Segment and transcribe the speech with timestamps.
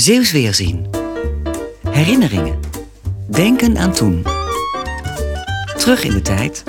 [0.00, 0.86] Zeeuws Weerzien.
[1.90, 2.58] Herinneringen.
[3.30, 4.24] Denken aan toen.
[5.76, 6.64] Terug in de tijd.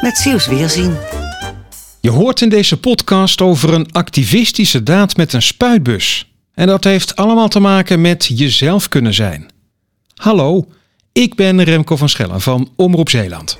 [0.00, 0.96] Met Zeeuws Weerzien.
[2.00, 6.32] Je hoort in deze podcast over een activistische daad met een spuitbus.
[6.54, 9.50] En dat heeft allemaal te maken met jezelf kunnen zijn.
[10.14, 10.68] Hallo,
[11.12, 13.56] ik ben Remco van Schellen van Omroep Zeeland.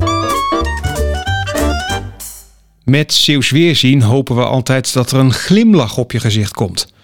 [2.84, 6.94] Met Zeeuws Weerzien hopen we altijd dat er een glimlach op je gezicht komt.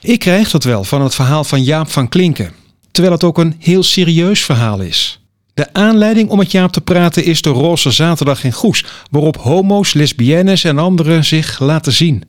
[0.00, 2.52] Ik krijg dat wel van het verhaal van Jaap van Klinken,
[2.90, 5.20] terwijl het ook een heel serieus verhaal is.
[5.54, 9.92] De aanleiding om met Jaap te praten is de Roze Zaterdag in Goes, waarop homo's,
[9.92, 12.22] lesbiennes en anderen zich laten zien.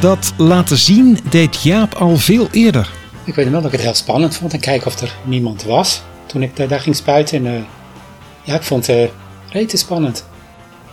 [0.00, 2.90] Dat laten zien deed Jaap al veel eerder.
[3.24, 6.02] Ik weet wel dat ik het heel spannend vond en kijken of er niemand was.
[6.26, 7.46] Toen ik daar ging spuiten.
[7.46, 7.62] En, eh,
[8.42, 9.08] ja, ik vond het uh,
[9.50, 10.24] rete spannend.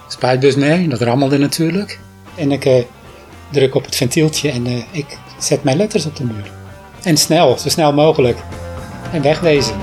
[0.07, 1.99] Spuitbus mee, dat rammelde natuurlijk.
[2.35, 2.73] En ik uh,
[3.51, 6.51] druk op het ventieltje en ik zet mijn letters op de muur.
[7.03, 8.37] En snel, zo snel mogelijk.
[9.11, 9.75] En wegwezen.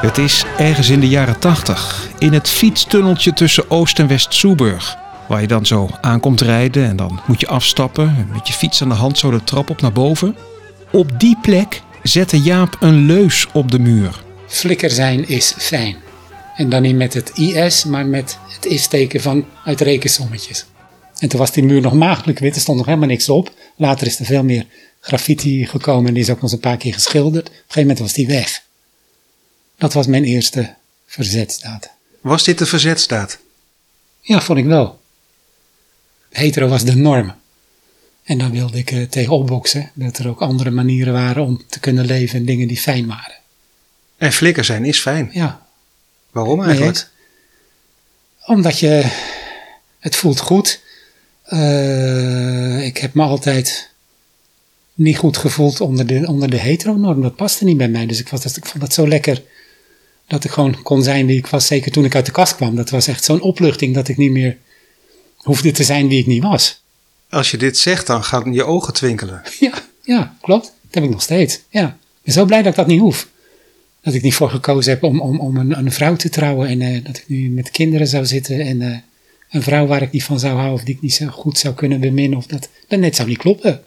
[0.00, 4.96] Het is ergens in de jaren 80, in het fietstunneltje tussen Oost en West Soeburg.
[5.28, 8.88] Waar je dan zo aankomt rijden en dan moet je afstappen, met je fiets aan
[8.88, 10.36] de hand zo de trap op naar boven.
[10.90, 14.22] Op die plek zette Jaap een leus op de muur.
[14.46, 15.96] Flikker zijn is fijn.
[16.56, 20.64] En dan niet met het IS, maar met het is-teken van uit rekensommetjes.
[21.18, 23.52] En toen was die muur nog maagdelijk wit, er stond nog helemaal niks op.
[23.76, 24.66] Later is er veel meer
[25.00, 27.48] graffiti gekomen en die is ook nog eens een paar keer geschilderd.
[27.48, 28.62] Op een gegeven moment was die weg.
[29.78, 30.74] Dat was mijn eerste
[31.06, 31.90] verzetsdaad.
[32.20, 33.38] Was dit de verzetsdaad?
[34.20, 35.00] Ja, vond ik wel.
[36.30, 37.34] Hetero was de norm.
[38.30, 39.90] En daar wilde ik eh, tegen opboksen.
[39.94, 43.34] Dat er ook andere manieren waren om te kunnen leven en dingen die fijn waren.
[44.16, 45.30] En flikker zijn is fijn.
[45.32, 45.66] Ja,
[46.30, 47.08] Waarom eigenlijk?
[48.46, 49.10] omdat je...
[49.98, 50.80] Het voelt goed.
[51.42, 53.90] Eh, ik heb me altijd
[54.94, 57.22] niet goed gevoeld onder de, onder de heteronorm.
[57.22, 58.06] Dat paste niet bij mij.
[58.06, 59.42] Dus ik, was, ik vond het zo lekker
[60.26, 61.66] dat ik gewoon kon zijn wie ik was.
[61.66, 62.76] Zeker toen ik uit de kast kwam.
[62.76, 64.56] Dat was echt zo'n opluchting dat ik niet meer
[65.36, 66.80] hoefde te zijn wie ik niet was.
[67.30, 69.42] Als je dit zegt, dan gaan je ogen twinkelen.
[69.60, 70.64] Ja, ja, klopt.
[70.64, 71.60] Dat heb ik nog steeds.
[71.68, 71.86] Ja.
[71.86, 73.28] Ik ben zo blij dat ik dat niet hoef.
[74.02, 76.80] Dat ik niet voor gekozen heb om, om, om een, een vrouw te trouwen en
[76.80, 78.96] eh, dat ik nu met kinderen zou zitten en eh,
[79.50, 81.74] een vrouw waar ik niet van zou houden of die ik niet zo goed zou
[81.74, 83.84] kunnen beminnen of dat, dat net zou niet kloppen.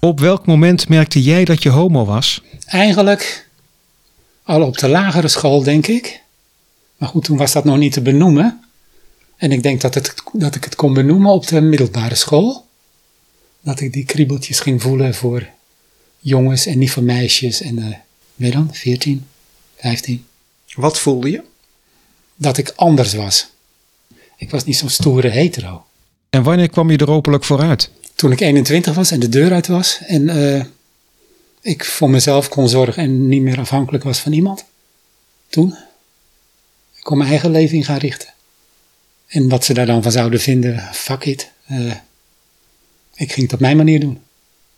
[0.00, 2.42] Op welk moment merkte jij dat je homo was?
[2.66, 3.48] Eigenlijk
[4.42, 6.20] al op de lagere school, denk ik.
[6.96, 8.60] Maar goed, toen was dat nog niet te benoemen.
[9.40, 12.66] En ik denk dat, het, dat ik het kon benoemen op de middelbare school.
[13.60, 15.48] Dat ik die kriebeltjes ging voelen voor
[16.18, 17.60] jongens en niet voor meisjes.
[17.60, 17.98] En, eh
[18.34, 19.26] weet dan, 14,
[19.76, 20.26] 15.
[20.74, 21.42] Wat voelde je?
[22.34, 23.48] Dat ik anders was.
[24.36, 25.84] Ik was niet zo'n stoere hetero.
[26.30, 27.90] En wanneer kwam je er openlijk vooruit?
[28.14, 29.98] Toen ik 21 was en de deur uit was.
[30.06, 30.64] En eh,
[31.60, 34.64] ik voor mezelf kon zorgen en niet meer afhankelijk was van iemand.
[35.48, 35.76] Toen.
[36.94, 38.28] Ik kon mijn eigen leven in gaan richten.
[39.30, 41.50] En wat ze daar dan van zouden vinden, fuck it.
[41.66, 41.92] Eh,
[43.14, 44.20] ik ging het op mijn manier doen.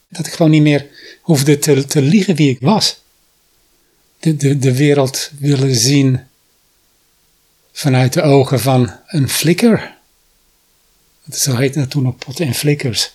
[0.08, 0.86] Dat ik gewoon niet meer
[1.20, 3.00] hoefde te, te liegen wie ik was.
[4.18, 6.20] De, de, de wereld willen zien
[7.72, 9.94] vanuit de ogen van een flikker.
[11.30, 13.12] Zo heette dat toen op Potten en Flikkers.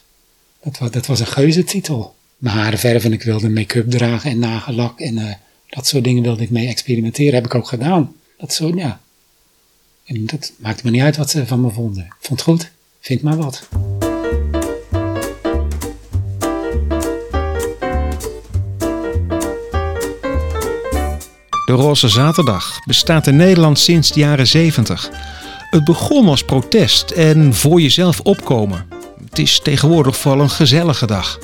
[0.63, 2.15] Dat was, dat was een geuzetitel.
[2.37, 5.33] Mijn haren verven, ik wilde make-up dragen en nagellak en eh,
[5.69, 7.33] dat soort dingen wilde ik mee experimenteren.
[7.33, 8.15] Heb ik ook gedaan.
[8.37, 9.01] Dat zo, ja.
[10.07, 12.07] En dat maakte me niet uit wat ze van me vonden.
[12.19, 12.71] Vond het goed.
[12.99, 13.67] Vind maar wat.
[21.65, 25.09] De Roze Zaterdag bestaat in Nederland sinds de jaren 70.
[25.69, 28.87] Het begon als protest en voor jezelf opkomen.
[29.29, 31.39] Het is tegenwoordig vooral een gezellige dag.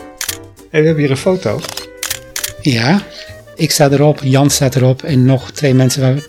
[0.69, 1.59] Hey, we hebben hier een foto.
[2.61, 3.01] Ja,
[3.55, 6.01] ik sta erop, Jan staat erop en nog twee mensen.
[6.01, 6.25] Waar...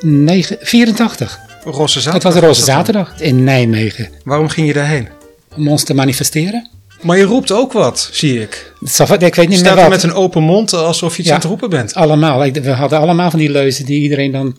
[0.00, 1.44] Negen, 84.
[1.66, 2.12] Roze Zaterdag.
[2.12, 4.08] Het was een roze zaterdag in Nijmegen.
[4.24, 5.08] Waarom ging je daarheen?
[5.56, 6.68] Om ons te manifesteren.
[7.02, 8.72] Maar je roept ook wat, zie ik.
[8.82, 9.90] Zal- Ik weet niet meer staat er wat.
[9.90, 11.34] met een open mond alsof je iets Ja.
[11.34, 11.94] aan het roepen bent.
[11.94, 12.50] Allemaal.
[12.52, 14.56] We hadden allemaal van die leuzen die iedereen dan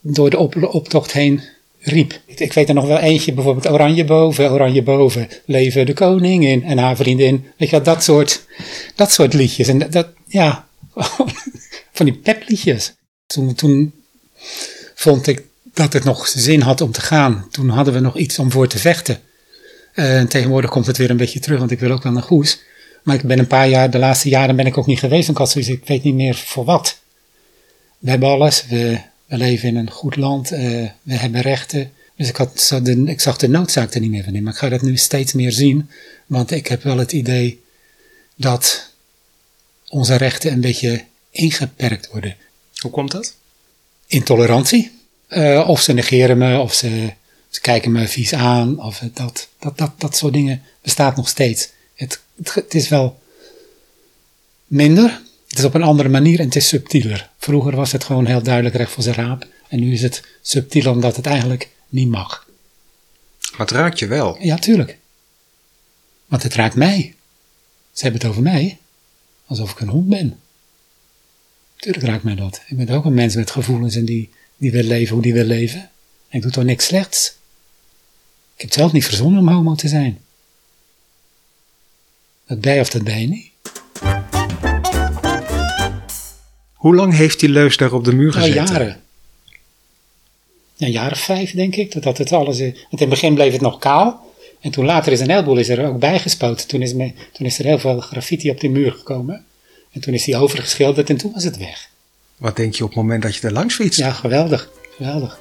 [0.00, 1.42] door de op- optocht heen
[1.80, 2.20] riep.
[2.26, 6.78] Ik, weet er nog wel eentje, bijvoorbeeld oranje boven, oranje boven, leven de koningin en
[6.78, 7.44] haar vriendin.
[7.58, 8.44] Weet je dat soort,
[8.94, 9.68] dat soort liedjes.
[9.68, 10.66] En dat, dat ja,
[11.92, 12.92] van die pepliedjes.
[13.26, 13.92] Toen, toen
[14.94, 15.42] vond ik
[15.74, 17.46] dat het nog zin had om te gaan.
[17.50, 19.20] Toen hadden we nog iets om voor te vechten.
[19.92, 22.60] En tegenwoordig komt het weer een beetje terug, want ik wil ook wel naar Goes.
[23.02, 25.36] Maar ik ben een paar jaar, de laatste jaren ben ik ook niet geweest.
[25.36, 26.98] Had zoiets, ik weet niet meer voor wat.
[27.98, 30.60] we hebben alles, we, we leven in een goed land, eh,
[31.02, 31.92] we hebben rechten.
[32.16, 34.42] Dus ik, had, de, ik zag de noodzaak er niet meer van in.
[34.42, 35.90] Maar ik ga dat nu steeds meer zien.
[36.26, 37.62] Want ik heb wel het idee
[38.36, 38.90] dat
[39.88, 42.36] onze rechten een beetje ingeperkt worden.
[42.76, 43.34] Hoe komt dat?
[44.06, 44.99] Intolerantie.
[45.30, 47.12] Eh, of ze negeren me, of ze,
[47.48, 48.82] ze kijken me vies aan.
[48.82, 51.70] Of dat, dat, dat, dat soort dingen bestaat nog steeds.
[51.94, 53.20] Het, het, het is wel
[54.66, 55.20] minder.
[55.48, 57.30] Het is op een andere manier en het is subtieler.
[57.38, 59.46] Vroeger was het gewoon heel duidelijk recht voor zijn raap.
[59.68, 62.46] En nu is het subtieler omdat het eigenlijk niet mag.
[63.50, 64.36] Maar het raakt je wel.
[64.40, 64.98] Ja, tuurlijk.
[66.26, 67.14] Want het raakt mij.
[67.92, 68.78] Ze hebben het over mij.
[69.46, 70.38] Alsof ik een hond ben.
[71.76, 72.62] Tuurlijk raakt mij dat.
[72.66, 75.44] Ik ben ook een mens met gevoelens en die, die wil leven hoe die wil
[75.44, 75.80] leven.
[76.28, 77.28] En ik doe toch niks slechts.
[78.54, 80.20] Ik heb het zelf niet verzonnen om homo te zijn.
[82.46, 83.50] Dat je of dat je niet.
[86.74, 88.64] Hoe lang heeft die leus daar op de muur Al gezeten?
[88.64, 89.02] jaren.
[90.74, 91.92] Ja, jaren vijf, denk ik.
[91.92, 92.72] Dat, dat het alles is.
[92.72, 94.34] Want in het begin bleef het nog kaal.
[94.60, 96.68] En toen later is een heleboel is er ook bijgespoten.
[96.68, 99.44] Toen is, me, toen is er heel veel graffiti op die muur gekomen.
[99.92, 101.89] En toen is die overgeschilderd en toen was het weg.
[102.40, 103.98] Wat denk je op het moment dat je er langs fietst?
[103.98, 104.70] Ja, geweldig.
[104.96, 105.38] Geweldig.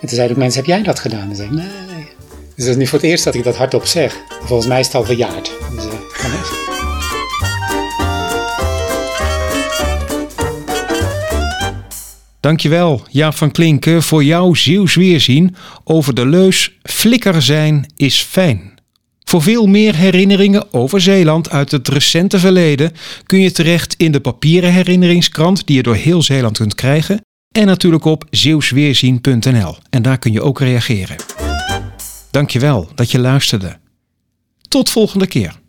[0.00, 1.30] En toen zeiden ook mensen, heb jij dat gedaan?
[1.30, 2.06] En zei ik, nee.
[2.54, 4.16] Dus dat is nu voor het eerst dat ik dat hardop zeg.
[4.42, 5.52] Volgens mij is het al verjaard.
[5.74, 5.90] Dus, eh,
[6.22, 6.64] kan echt.
[12.40, 18.75] Dankjewel, Jaap van Klinken, voor jouw Zeeuws weerzien over de leus Flikker zijn is fijn.
[19.30, 22.92] Voor veel meer herinneringen over Zeeland uit het recente verleden
[23.26, 27.20] kun je terecht in de papieren herinneringskrant die je door heel Zeeland kunt krijgen
[27.56, 31.16] en natuurlijk op zeeuwsweerzien.nl en daar kun je ook reageren.
[32.30, 33.78] Dankjewel dat je luisterde.
[34.68, 35.60] Tot volgende keer.